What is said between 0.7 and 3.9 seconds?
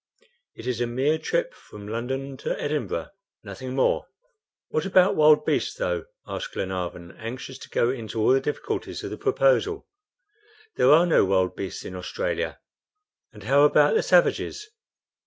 a mere trip from London to Edinburgh, nothing